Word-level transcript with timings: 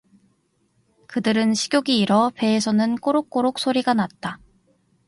그들은 1.05 1.53
식욕이 1.53 1.99
일어 1.99 2.31
배에서는 2.33 2.95
꼬록꼬록 2.95 3.59
소리가 3.59 3.93
났다. 3.93 4.39